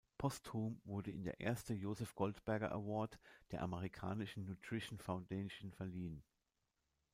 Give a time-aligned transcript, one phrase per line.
[0.17, 3.19] Posthum wurde ihm der erste "Joseph Goldberger Award"
[3.51, 6.23] der amerikanischen "Nutrition Foundation" verliehen.